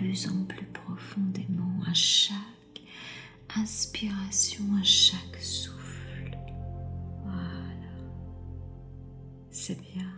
[0.00, 2.80] plus en plus profondément à chaque
[3.54, 6.38] inspiration, à chaque souffle.
[7.24, 7.98] Voilà.
[9.50, 10.10] C'est bien.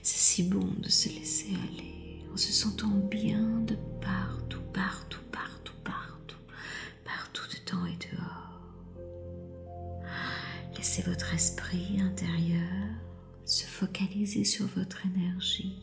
[0.00, 5.74] C'est si bon de se laisser aller en se sentant bien de partout, partout, partout,
[5.84, 6.38] partout,
[7.04, 8.62] partout dedans et dehors.
[10.78, 12.88] Laissez votre esprit intérieur
[13.44, 15.82] se focaliser sur votre énergie,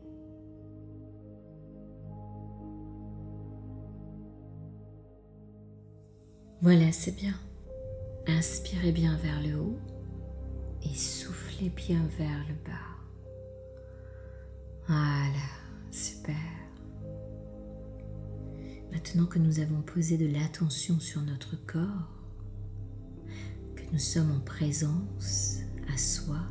[6.61, 7.33] Voilà, c'est bien.
[8.27, 9.79] Inspirez bien vers le haut
[10.83, 12.91] et soufflez bien vers le bas.
[14.87, 15.47] Voilà,
[15.91, 16.35] super.
[18.91, 22.11] Maintenant que nous avons posé de l'attention sur notre corps,
[23.75, 25.61] que nous sommes en présence
[25.91, 26.41] à soi,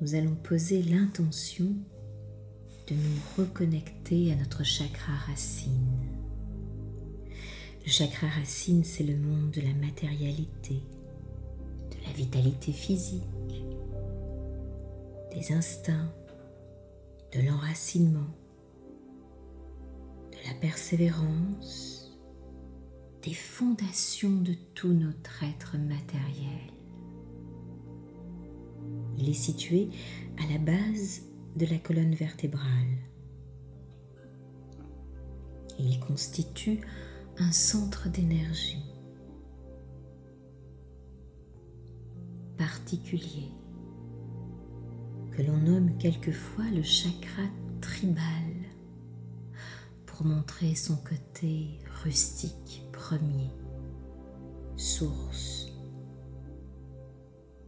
[0.00, 1.76] nous allons poser l'intention
[2.88, 6.01] de nous reconnecter à notre chakra racine.
[7.84, 10.82] Le chakra racine, c'est le monde de la matérialité,
[11.90, 13.22] de la vitalité physique,
[15.34, 16.12] des instincts,
[17.34, 18.30] de l'enracinement,
[20.30, 22.16] de la persévérance,
[23.22, 26.72] des fondations de tout notre être matériel.
[29.18, 29.88] Il est situé
[30.38, 31.22] à la base
[31.56, 32.98] de la colonne vertébrale.
[35.80, 36.80] Il constitue
[37.42, 38.84] un centre d'énergie
[42.56, 43.50] particulier
[45.32, 47.42] que l'on nomme quelquefois le chakra
[47.80, 48.22] tribal
[50.06, 53.50] pour montrer son côté rustique premier,
[54.76, 55.66] source,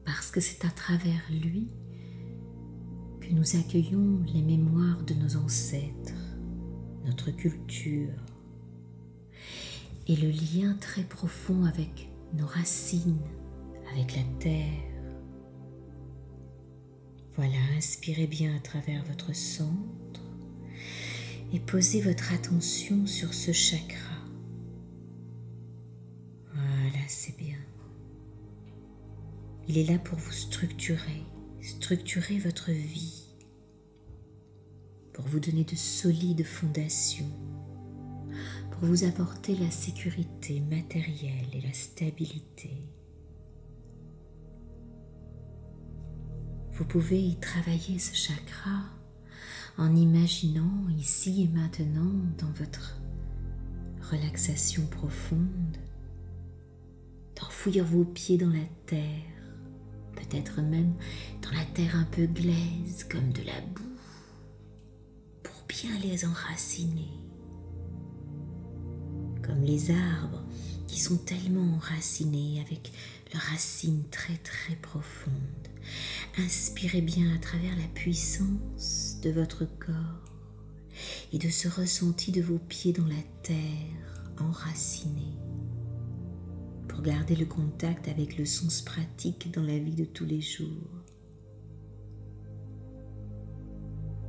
[0.05, 1.69] parce que c'est à travers lui
[3.21, 6.13] que nous accueillons les mémoires de nos ancêtres,
[7.05, 8.34] notre culture
[10.07, 13.21] et le lien très profond avec nos racines,
[13.93, 14.95] avec la terre,
[17.37, 20.21] voilà, inspirez bien à travers votre centre
[21.53, 24.15] et posez votre attention sur ce chakra.
[26.53, 27.59] Voilà, c'est bien.
[29.67, 31.23] Il est là pour vous structurer,
[31.61, 33.25] structurer votre vie,
[35.13, 37.31] pour vous donner de solides fondations,
[38.85, 42.71] vous apporter la sécurité matérielle et la stabilité.
[46.73, 48.83] Vous pouvez y travailler ce chakra
[49.79, 53.01] en imaginant ici et maintenant dans votre
[54.11, 55.79] relaxation profonde
[57.41, 59.03] d'enfouir vos pieds dans la terre,
[60.15, 60.95] peut-être même
[61.43, 63.83] dans la terre un peu glaise comme de la boue,
[65.43, 67.24] pour bien les enraciner,
[69.45, 70.43] comme les arbres
[70.87, 72.93] qui sont tellement enracinés avec
[73.33, 75.35] leurs racines très très profondes.
[76.39, 80.25] Inspirez bien à travers la puissance de votre corps
[81.33, 85.39] et de ce ressenti de vos pieds dans la terre enracinés
[86.89, 90.69] pour garder le contact avec le sens pratique dans la vie de tous les jours.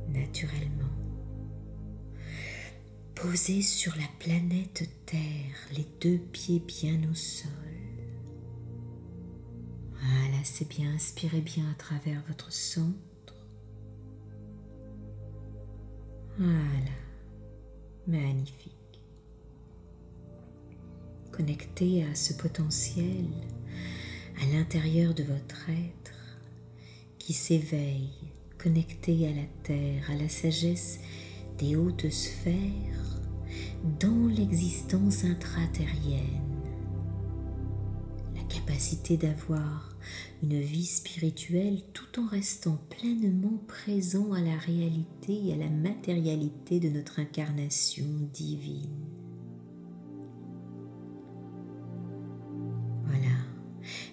[0.08, 0.95] Naturellement,
[3.16, 7.50] posez sur la planète Terre les deux pieds bien au sol
[10.06, 10.92] voilà, c'est bien.
[10.94, 12.94] Inspirez bien à travers votre centre.
[16.38, 16.92] Voilà.
[18.06, 18.72] Magnifique.
[21.32, 23.26] Connectez à ce potentiel
[24.40, 26.38] à l'intérieur de votre être
[27.18, 28.10] qui s'éveille,
[28.58, 31.00] connecté à la terre, à la sagesse
[31.58, 33.20] des hautes sphères
[34.00, 36.46] dans l'existence intraterrienne
[38.66, 39.96] capacité d'avoir
[40.42, 46.80] une vie spirituelle tout en restant pleinement présent à la réalité et à la matérialité
[46.80, 49.06] de notre incarnation divine.
[53.04, 53.36] Voilà,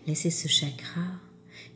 [0.07, 1.01] laissez ce chakra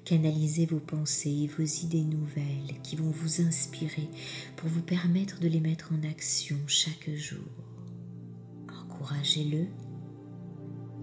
[0.08, 4.08] canaliser vos pensées et vos idées nouvelles qui vont vous inspirer
[4.56, 7.44] pour vous permettre de les mettre en action chaque jour.
[8.84, 9.66] Encouragez-le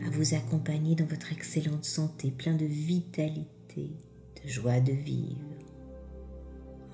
[0.07, 3.91] à vous accompagner dans votre excellente santé, plein de vitalité,
[4.43, 5.37] de joie de vivre,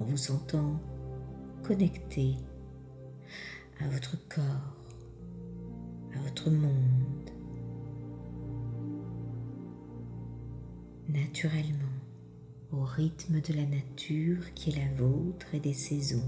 [0.00, 0.81] en vous sentant
[1.62, 2.35] connecté
[3.79, 4.76] à votre corps,
[6.17, 7.31] à votre monde,
[11.09, 11.89] naturellement,
[12.73, 16.25] au rythme de la nature qui est la vôtre et des saisons.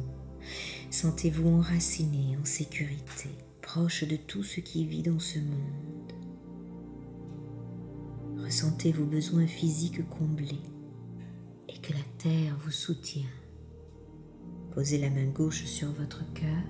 [0.90, 3.30] Sentez-vous enraciné, en sécurité,
[3.60, 6.12] proche de tout ce qui vit dans ce monde.
[8.38, 10.62] Ressentez vos besoins physiques comblés
[11.68, 13.30] et que la terre vous soutient.
[14.74, 16.62] Posez la main gauche sur votre cœur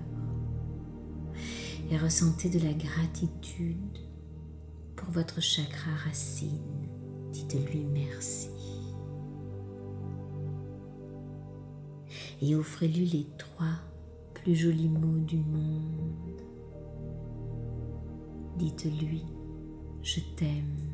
[1.89, 3.97] et ressentez de la gratitude
[4.95, 6.61] pour votre chakra racine.
[7.31, 8.42] Dites-lui merci.
[12.41, 13.79] Et offrez-lui les trois
[14.33, 16.41] plus jolis mots du monde.
[18.57, 19.23] Dites-lui,
[20.01, 20.92] je t'aime